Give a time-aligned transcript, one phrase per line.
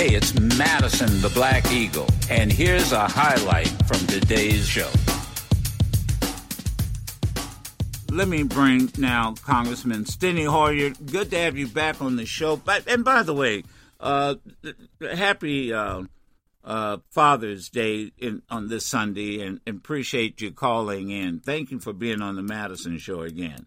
[0.00, 4.88] Hey, it's Madison the Black Eagle, and here's a highlight from today's show.
[8.10, 10.94] Let me bring now Congressman Steny Hoyer.
[11.04, 12.56] Good to have you back on the show.
[12.56, 13.64] But and by the way,
[14.00, 14.36] uh,
[15.02, 16.04] happy uh,
[16.64, 21.40] uh, Father's Day in, on this Sunday, and, and appreciate you calling in.
[21.40, 23.66] Thank you for being on the Madison Show again.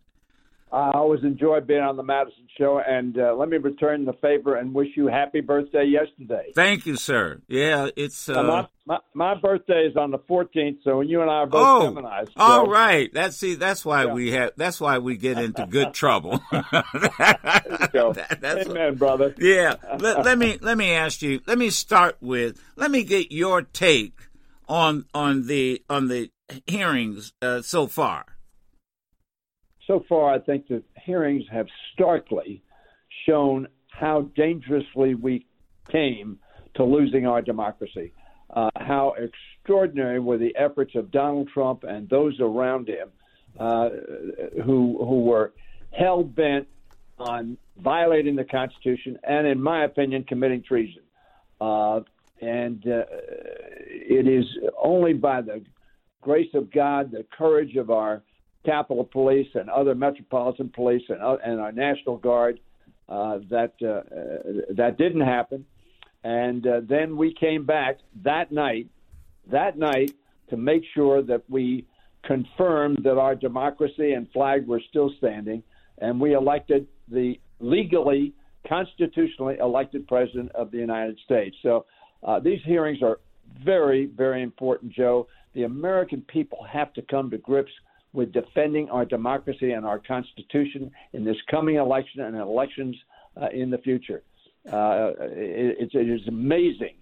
[0.71, 4.55] I always enjoy being on the Madison Show, and uh, let me return the favor
[4.55, 6.51] and wish you happy birthday yesterday.
[6.55, 7.41] Thank you, sir.
[7.47, 11.33] Yeah, it's uh, my, my, my birthday is on the 14th, so you and I
[11.33, 12.25] are both oh.
[12.25, 12.31] So.
[12.37, 14.13] All right, that's see, that's why yeah.
[14.13, 16.41] we have that's why we get into good trouble.
[16.51, 19.33] that, that's Amen, brother.
[19.39, 21.41] Yeah, let, let me let me ask you.
[21.47, 22.61] Let me start with.
[22.75, 24.29] Let me get your take
[24.67, 26.29] on on the on the
[26.67, 28.25] hearings uh, so far
[29.87, 32.61] so far, I think the hearings have starkly
[33.25, 35.45] shown how dangerously we
[35.91, 36.39] came
[36.75, 38.11] to losing our democracy.
[38.49, 43.09] Uh, how extraordinary were the efforts of Donald Trump and those around him
[43.59, 43.89] uh,
[44.63, 45.53] who who were
[45.91, 46.67] hell bent
[47.17, 51.03] on violating the Constitution and, in my opinion, committing treason.
[51.61, 52.01] Uh,
[52.41, 53.03] and uh,
[53.87, 54.45] it is
[54.81, 55.63] only by the
[56.21, 58.23] grace of God, the courage of our
[58.65, 62.59] Capitol Police and other Metropolitan Police and, uh, and our National Guard.
[63.09, 65.65] Uh, that uh, uh, that didn't happen,
[66.23, 68.87] and uh, then we came back that night,
[69.51, 70.11] that night
[70.49, 71.85] to make sure that we
[72.23, 75.61] confirmed that our democracy and flag were still standing,
[75.97, 78.33] and we elected the legally,
[78.67, 81.55] constitutionally elected president of the United States.
[81.61, 81.85] So
[82.23, 83.19] uh, these hearings are
[83.65, 85.27] very, very important, Joe.
[85.53, 87.71] The American people have to come to grips
[88.13, 92.95] with defending our democracy and our Constitution in this coming election and elections
[93.41, 94.21] uh, in the future.
[94.71, 96.95] Uh, it, it is amazing.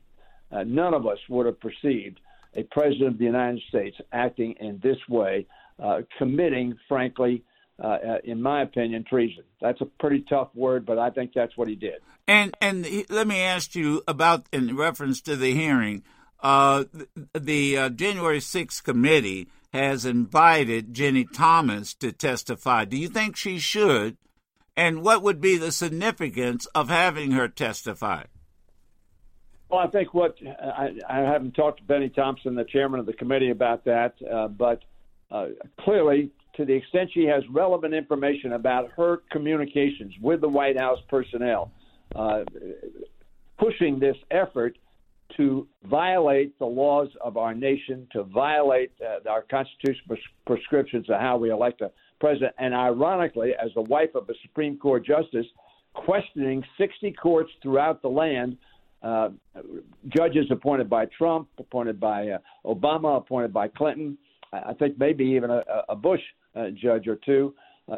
[0.52, 2.20] Uh, none of us would have perceived
[2.56, 5.46] a president of the United States acting in this way,
[5.82, 7.44] uh, committing, frankly,
[7.82, 9.44] uh, uh, in my opinion, treason.
[9.62, 12.02] That's a pretty tough word, but I think that's what he did.
[12.28, 16.04] And and let me ask you about in reference to the hearing,
[16.42, 22.86] the, the January 6th committee has invited Ginni Thomas to testify.
[22.86, 24.18] Do you think she should?
[24.76, 28.24] And what would be the significance of having her testify?
[29.70, 33.14] Well, I think what I, I haven't talked to Bennie Thompson, the chairman of the
[33.14, 34.84] committee, about that, uh, but
[35.30, 35.48] uh,
[35.80, 41.00] clearly, to the extent she has relevant information about her communications with the White House
[41.08, 41.72] personnel,
[42.16, 42.44] uh,
[43.58, 44.78] pushing this effort
[45.38, 51.20] to violate the laws of our nation, to violate uh, our constitutional pres- prescriptions of
[51.20, 55.46] how we elect a president, and ironically, as the wife of a Supreme Court justice,
[55.94, 58.58] questioning 60 courts throughout the land,
[59.02, 59.30] uh,
[60.10, 64.18] judges appointed by Trump, appointed by uh, Obama, appointed by Clinton,
[64.54, 66.22] I think maybe even a, a Bush
[66.56, 67.54] uh, judge or two,
[67.92, 67.98] uh,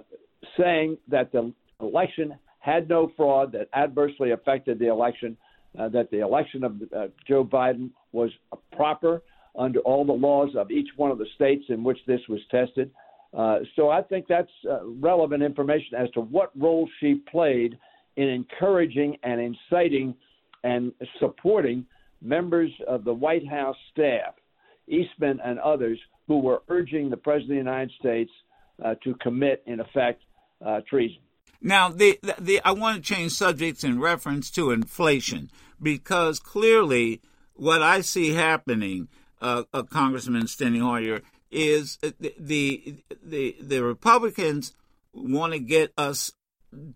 [0.57, 1.51] saying that the
[1.81, 5.35] election had no fraud, that adversely affected the election
[5.77, 8.29] uh, that the election of uh, Joe Biden was
[8.75, 9.21] proper
[9.57, 12.91] under all the laws of each one of the states in which this was tested.
[13.35, 17.77] Uh, so I think that's uh, relevant information as to what role she played
[18.17, 20.13] in encouraging and inciting
[20.63, 21.85] and supporting
[22.21, 24.35] members of the White House staff,
[24.87, 28.31] Eastman and others, who were urging the President of the United States
[28.85, 30.21] uh, to commit, in effect,
[30.87, 31.22] treason.
[31.65, 35.49] Now, the, the, the, I want to change subjects in reference to inflation
[35.81, 37.21] because clearly
[37.53, 39.07] what I see happening,
[39.41, 44.73] uh, uh, Congressman Steny Hoyer, is the, the, the, the Republicans
[45.13, 46.33] want to get us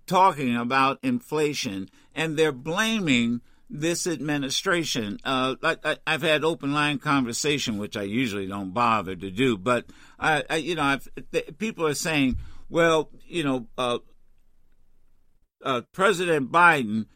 [0.06, 3.40] talking about inflation and they're blaming
[3.70, 5.18] this administration.
[5.24, 9.86] Uh, I, have had open line conversation, which I usually don't bother to do, but
[10.20, 11.08] I, I you know, I've,
[11.58, 12.38] people are saying,
[12.70, 14.02] well, you know,
[15.68, 17.08] uh, President Biden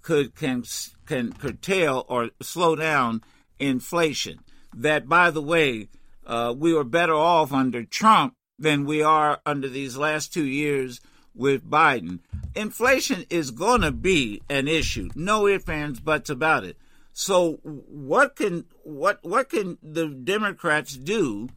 [0.00, 0.64] could can
[1.04, 3.22] can curtail or slow down
[3.58, 4.40] inflation.
[4.74, 5.88] That, by the way,
[6.26, 11.00] uh, we were better off under Trump than we are under these last two years
[11.34, 12.20] with Biden.
[12.54, 16.76] Inflation is going to be an issue, no ifs ands buts about it.
[17.12, 21.50] So, what can what what can the Democrats do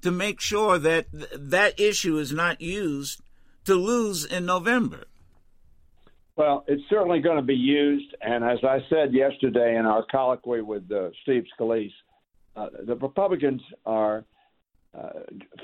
[0.00, 3.20] to make sure that th- that issue is not used
[3.64, 5.04] to lose in November?
[6.40, 10.62] Well, it's certainly going to be used, and as I said yesterday in our colloquy
[10.62, 11.92] with uh, Steve Scalise,
[12.56, 14.24] uh, the Republicans are
[14.98, 15.10] uh,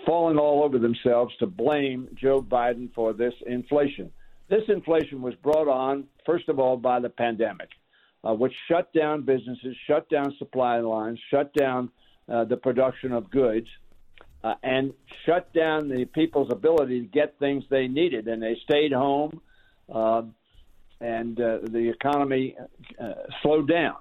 [0.04, 4.12] falling all over themselves to blame Joe Biden for this inflation.
[4.50, 7.70] This inflation was brought on, first of all, by the pandemic.
[8.26, 11.90] uh, which shut down businesses, shut down supply lines, shut down
[12.28, 13.66] uh, the production of goods,
[14.42, 14.92] uh, and
[15.24, 18.26] shut down the people's ability to get things they needed.
[18.28, 19.40] And they stayed home,
[21.00, 22.56] and uh, the economy
[23.00, 23.12] uh,
[23.42, 23.96] slowed down.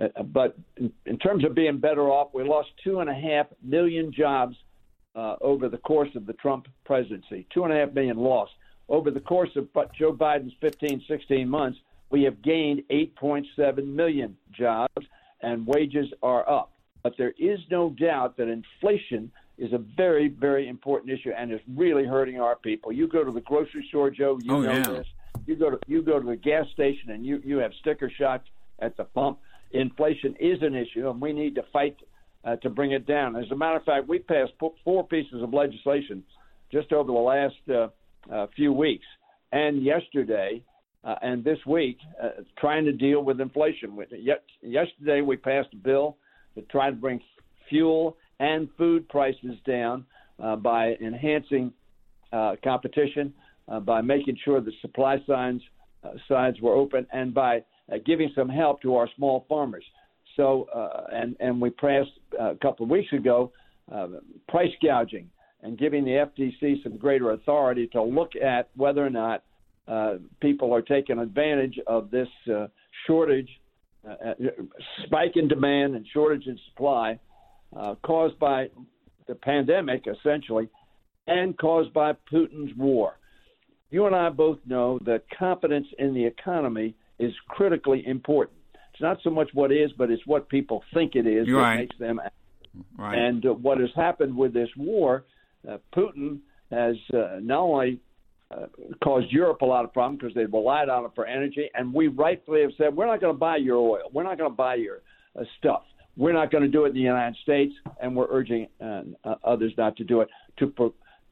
[0.00, 3.46] Uh, but in, in terms of being better off, we lost two and a half
[3.62, 4.56] million jobs
[5.14, 7.46] uh, over the course of the Trump presidency.
[7.52, 8.52] Two and a half million lost.
[8.88, 9.68] Over the course of
[9.98, 11.78] Joe Biden's 15, 16 months,
[12.10, 15.06] we have gained 8.7 million jobs
[15.42, 16.72] and wages are up.
[17.02, 21.60] But there is no doubt that inflation is a very, very important issue and is
[21.76, 22.92] really hurting our people.
[22.92, 24.82] You go to the grocery store, Joe, you oh, know yeah.
[24.82, 25.06] this.
[25.48, 28.46] You go to you go to the gas station and you, you have sticker shocks
[28.80, 29.38] at the pump.
[29.72, 31.96] Inflation is an issue and we need to fight
[32.44, 33.34] uh, to bring it down.
[33.34, 34.52] As a matter of fact, we passed
[34.84, 36.22] four pieces of legislation
[36.70, 37.88] just over the last uh,
[38.30, 39.06] uh, few weeks
[39.52, 40.62] and yesterday
[41.02, 43.98] uh, and this week uh, trying to deal with inflation.
[44.60, 46.18] Yesterday, we passed a bill
[46.56, 47.20] to try to bring
[47.70, 50.04] fuel and food prices down
[50.42, 51.72] uh, by enhancing
[52.32, 53.32] uh, competition,
[53.68, 55.60] uh, by making sure the supply sides
[56.04, 57.62] uh, sides were open, and by
[58.06, 59.84] giving some help to our small farmers.
[60.36, 60.68] So,
[61.12, 63.52] and and we passed a couple of weeks ago
[64.48, 65.28] price gouging
[65.62, 69.42] and giving the FTC some greater authority to look at whether or not
[69.88, 72.66] uh, people are taking advantage of this uh,
[73.06, 73.48] shortage,
[74.06, 74.34] uh, uh,
[75.04, 77.18] spike in demand and shortage in supply
[77.76, 78.68] uh, caused by
[79.26, 80.68] the pandemic, essentially,
[81.26, 83.14] and caused by Putin's war.
[83.90, 88.58] You and I both know that confidence in the economy is critically important.
[88.92, 91.66] It's not so much what is, but it's what people think it is You're that
[91.66, 91.78] right.
[91.78, 92.20] makes them.
[92.96, 93.16] Right.
[93.18, 95.24] And uh, what has happened with this war,
[95.68, 96.40] uh, Putin
[96.70, 98.00] has uh, not only
[98.50, 98.66] uh,
[99.02, 102.08] caused Europe a lot of problems because they relied on it for energy, and we
[102.08, 104.74] rightfully have said we're not going to buy your oil, we're not going to buy
[104.74, 105.00] your
[105.38, 105.82] uh, stuff,
[106.16, 109.02] we're not going to do it in the United States, and we're urging uh,
[109.44, 110.72] others not to do it to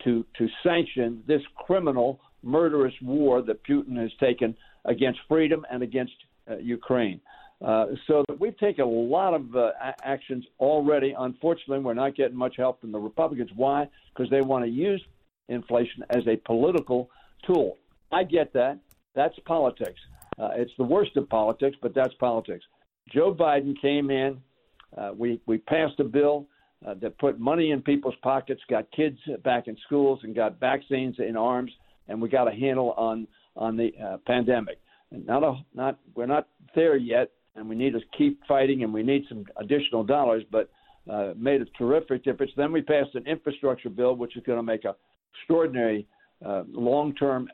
[0.05, 6.15] to to sanction this criminal, murderous war that Putin has taken against freedom and against
[6.51, 7.21] uh, Ukraine.
[7.65, 9.71] Uh, so we've taken a lot of uh,
[10.03, 11.15] actions already.
[11.19, 13.51] Unfortunately, we're not getting much help from the Republicans.
[13.57, 13.89] Why?
[14.15, 15.03] Because they want to use
[15.49, 17.09] inflation as a political
[17.47, 17.79] tool.
[18.13, 18.79] I get that.
[19.15, 19.99] That's politics.
[20.39, 22.65] Uh, it's the worst of politics, but that's politics.
[23.13, 24.39] Joe Biden came in.
[24.97, 26.47] Uh, we we passed a bill
[26.87, 31.17] uh, that put money in people's pockets, got kids back in schools, and got vaccines
[31.19, 31.73] in arms,
[32.09, 33.27] and we got a handle on
[33.57, 34.79] on the uh, pandemic.
[35.11, 38.93] And not a not we're not there yet, and we need to keep fighting, and
[38.93, 40.71] we need some additional dollars, but.
[41.09, 42.51] Uh, made a terrific difference.
[42.57, 44.97] Then we passed an infrastructure bill, which is going to make a
[45.37, 46.07] extraordinary
[46.45, 47.49] uh, long term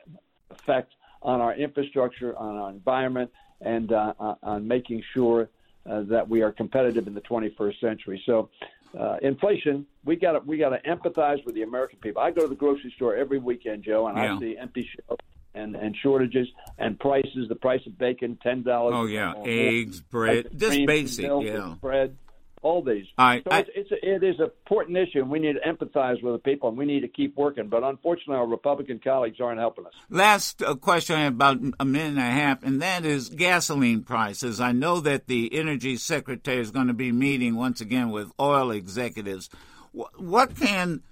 [0.49, 4.13] effect on our infrastructure, on our environment, and uh,
[4.43, 5.49] on making sure
[5.89, 8.21] uh, that we are competitive in the 21st century.
[8.25, 8.49] So,
[8.97, 12.21] uh, inflation, we got to we got to empathize with the American people.
[12.21, 14.35] I go to the grocery store every weekend, Joe, and yeah.
[14.35, 15.21] I see empty shelves
[15.55, 16.47] and and shortages
[16.77, 17.47] and prices.
[17.49, 18.93] The price of bacon, ten dollars.
[18.95, 22.17] Oh yeah, eggs, bread, just basic, yeah, bread
[22.63, 23.05] all these.
[23.17, 26.23] I, so it's, it's a, it is an important issue, and we need to empathize
[26.23, 27.67] with the people, and we need to keep working.
[27.67, 29.93] But unfortunately, our Republican colleagues aren't helping us.
[30.09, 34.59] Last uh, question, about a minute and a half, and that is gasoline prices.
[34.59, 38.71] I know that the Energy Secretary is going to be meeting once again with oil
[38.71, 39.49] executives.
[39.91, 41.03] What, what can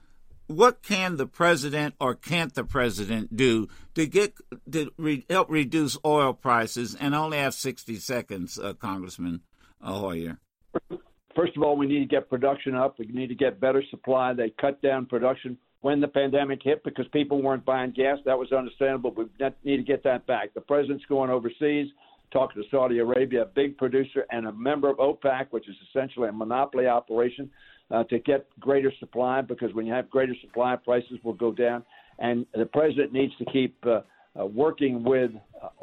[0.48, 4.34] what can the president or can't the president do to get
[4.70, 6.96] to re, help reduce oil prices?
[6.96, 9.42] And I only have sixty seconds, uh, Congressman
[9.82, 10.40] Hoyer.
[11.36, 13.00] First of all, we need to get production up.
[13.00, 14.34] We need to get better supply.
[14.34, 18.18] They cut down production when the pandemic hit because people weren't buying gas.
[18.26, 19.14] That was understandable.
[19.16, 19.26] We
[19.64, 20.54] need to get that back.
[20.54, 21.88] The president's going overseas,
[22.32, 26.30] talking to Saudi Arabia, a big producer and a member of OPEC, which is essentially
[26.30, 27.50] a monopoly operation,
[27.90, 31.84] uh, to get greater supply because when you have greater supply, prices will go down.
[32.20, 34.02] And the president needs to keep uh,
[34.40, 35.32] uh, working with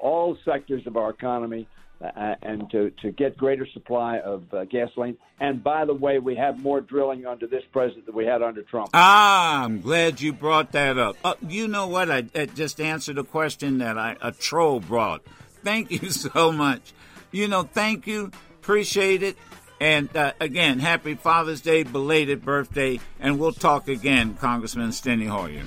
[0.00, 1.66] all sectors of our economy
[2.00, 5.16] uh, and to, to get greater supply of uh, gasoline.
[5.40, 8.62] And by the way, we have more drilling under this president than we had under
[8.62, 8.90] Trump.
[8.94, 11.16] Ah, I'm glad you brought that up.
[11.24, 12.10] Uh, you know what?
[12.10, 15.22] I, I, just answered a question that I, a troll brought.
[15.64, 16.92] Thank you so much.
[17.30, 18.30] You know, thank you.
[18.60, 19.36] Appreciate it.
[19.80, 25.62] And uh, again, happy Father's Day, belated birthday, and we'll talk again, Congressman Steny Hoyer.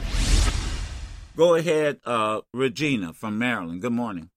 [1.38, 3.82] Go ahead, uh, Regina from Maryland.
[3.82, 4.30] Good morning.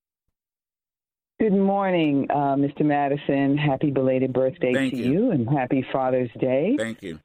[1.41, 2.83] Good morning, uh, Mr.
[2.83, 3.59] Madison.
[3.59, 5.13] Happy belated birthday Thank to you.
[5.13, 5.31] you.
[5.33, 6.77] and happy Father's Day.
[6.79, 7.19] Thank you.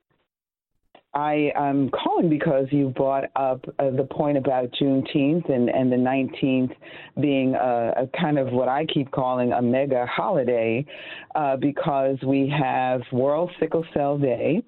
[1.13, 5.96] I am calling because you brought up uh, the point about Juneteenth and, and the
[5.96, 6.72] 19th
[7.20, 10.86] being a, a, kind of what I keep calling a mega holiday
[11.34, 14.63] uh, because we have World Sickle Cell Day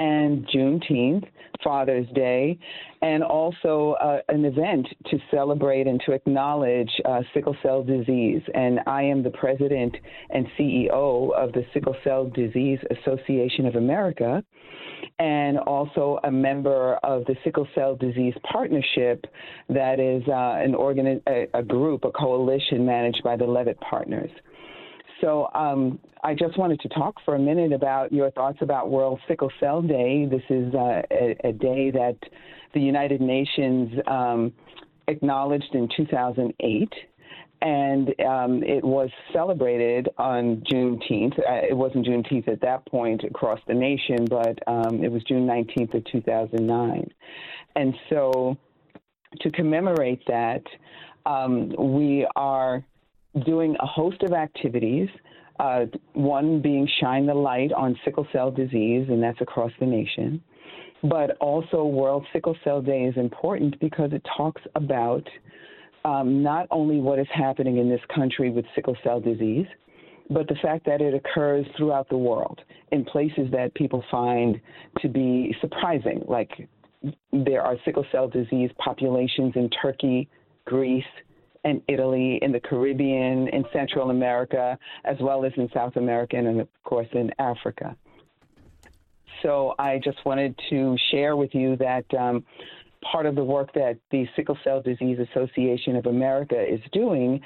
[0.00, 1.28] and Juneteenth,
[1.62, 2.58] Father's Day,
[3.02, 8.40] and also uh, an event to celebrate and to acknowledge uh, sickle cell disease.
[8.54, 9.94] And I am the president
[10.30, 14.42] and CEO of the Sickle Cell Disease Association of America
[15.18, 19.26] and also a member of the Sickle Cell Disease Partnership,
[19.68, 24.30] that is uh, an organ, a, a, group, a coalition managed by the Leavitt Partners.
[25.20, 29.20] So um, I just wanted to talk for a minute about your thoughts about World
[29.28, 30.26] Sickle Cell Day.
[30.26, 32.16] This is uh, a, a, day that
[32.74, 34.52] the United Nations um,
[35.08, 36.92] acknowledged in 2008
[37.62, 41.38] and um, it was celebrated on Juneteenth.
[41.38, 45.46] Uh, it wasn't Juneteenth at that point across the nation, but um, it was June
[45.46, 47.10] 19th of 2009.
[47.76, 48.56] And so,
[49.40, 50.62] to commemorate that,
[51.26, 52.82] um, we are
[53.44, 55.08] doing a host of activities.
[55.58, 55.84] Uh,
[56.14, 60.42] one being shine the light on sickle cell disease, and that's across the nation.
[61.02, 65.26] But also, World Sickle Cell Day is important because it talks about
[66.04, 69.66] um, not only what is happening in this country with sickle cell disease,
[70.30, 72.60] but the fact that it occurs throughout the world
[72.92, 74.60] in places that people find
[75.00, 76.68] to be surprising, like
[77.32, 80.28] there are sickle cell disease populations in Turkey,
[80.66, 81.04] Greece,
[81.64, 86.60] and Italy, in the Caribbean, in Central America, as well as in South America, and
[86.60, 87.96] of course in Africa.
[89.42, 92.44] So I just wanted to share with you that um,
[93.10, 97.40] part of the work that the Sickle Cell Disease Association of America is doing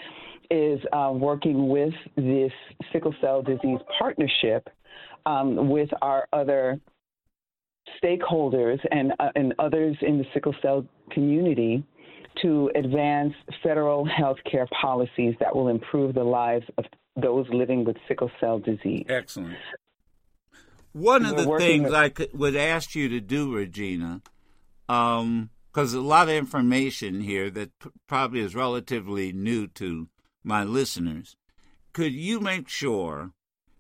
[0.51, 2.53] is uh, working with this
[2.93, 4.69] sickle cell disease partnership
[5.27, 6.79] um, with our other
[8.03, 11.83] stakeholders and, uh, and others in the sickle cell community
[12.43, 16.85] to advance federal health care policies that will improve the lives of
[17.21, 19.07] those living with sickle cell disease.
[19.09, 19.57] Excellent.
[20.93, 24.23] One of the things with, I could, would ask you to do, Regina,
[24.87, 27.71] because um, a lot of information here that
[28.07, 30.09] probably is relatively new to
[30.45, 31.37] my listeners.
[31.93, 33.33] Could you make sure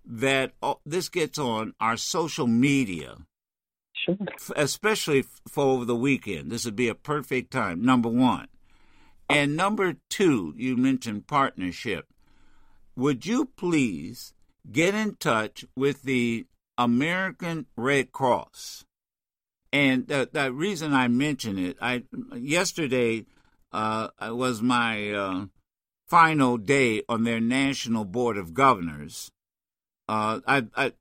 [0.04, 0.52] that
[0.84, 3.16] this gets on our social media?
[4.04, 4.16] Sure.
[4.54, 6.50] Especially for over the weekend.
[6.50, 8.48] This would be a perfect time, number one.
[9.28, 12.06] And number two, you mentioned partnership.
[12.96, 14.34] Would you please
[14.70, 16.46] get in touch with the
[16.76, 18.84] American Red Cross?
[19.72, 22.04] And the, the reason I mention it, I
[22.36, 23.24] yesterday
[23.72, 25.46] uh, was my uh,
[26.06, 29.30] final day on their national board of governors.
[30.08, 30.92] Uh, I, I,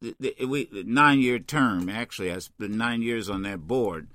[0.46, 2.32] we nine year term actually.
[2.32, 4.08] I spent nine years on that board,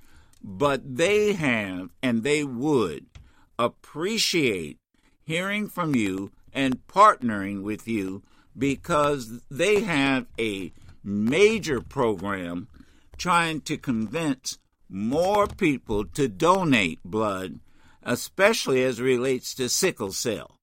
[0.42, 3.06] but they have and they would
[3.58, 4.78] appreciate
[5.24, 8.22] hearing from you and partnering with you
[8.56, 10.72] because they have a
[11.04, 12.68] major program
[13.16, 17.60] trying to convince more people to donate blood,
[18.02, 20.56] especially as relates to sickle cell.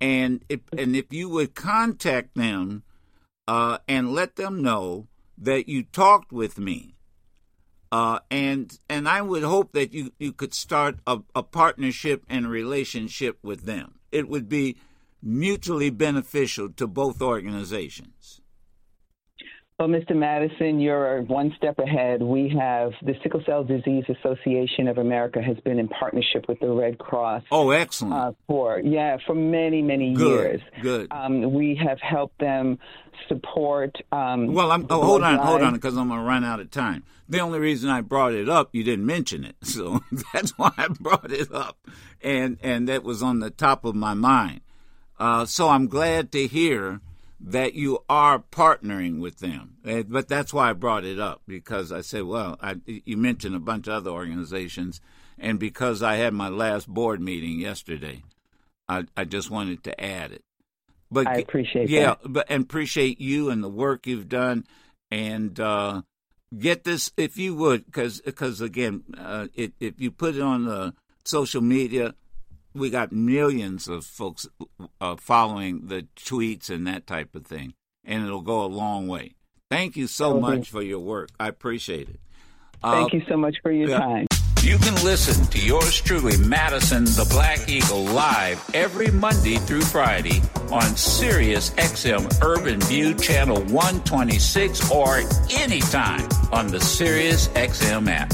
[0.00, 2.82] And if, and if you would contact them
[3.48, 6.94] uh, and let them know that you talked with me,
[7.90, 12.50] uh, and and I would hope that you, you could start a, a partnership and
[12.50, 14.00] relationship with them.
[14.12, 14.76] It would be
[15.22, 18.42] mutually beneficial to both organizations.
[19.78, 20.16] Well, Mr.
[20.16, 22.20] Madison, you're one step ahead.
[22.20, 26.68] We have the Sickle Cell Disease Association of America has been in partnership with the
[26.68, 27.44] Red Cross.
[27.52, 28.12] Oh, excellent!
[28.12, 30.60] Uh, for yeah, for many many good, years.
[30.82, 31.12] Good.
[31.12, 32.80] Um, we have helped them
[33.28, 33.94] support.
[34.10, 36.72] Um, well, I'm, oh, hold on, hold on, because I'm going to run out of
[36.72, 37.04] time.
[37.28, 40.00] The only reason I brought it up, you didn't mention it, so
[40.32, 41.78] that's why I brought it up,
[42.20, 44.60] and and that was on the top of my mind.
[45.20, 47.00] Uh, so I'm glad to hear
[47.40, 49.76] that you are partnering with them.
[50.08, 53.60] But that's why I brought it up because I said, well, I, you mentioned a
[53.60, 55.00] bunch of other organizations,
[55.38, 58.22] and because I had my last board meeting yesterday,
[58.88, 60.42] I, I just wanted to add it.
[61.10, 62.18] But I appreciate yeah, that.
[62.24, 64.66] but and appreciate you and the work you've done,
[65.10, 66.02] and uh,
[66.58, 70.66] get this if you would, because because again, uh, it, if you put it on
[70.66, 70.92] the
[71.24, 72.14] social media,
[72.78, 74.46] we got millions of folks
[75.00, 79.34] uh, following the tweets and that type of thing, and it'll go a long way.
[79.70, 81.28] Thank you so much for your work.
[81.38, 82.20] I appreciate it.
[82.82, 83.98] Uh, Thank you so much for your yeah.
[83.98, 84.26] time.
[84.62, 90.42] You can listen to yours truly, Madison the Black Eagle, live every Monday through Friday
[90.70, 98.32] on Sirius XM Urban View Channel 126 or anytime on the Sirius XM app.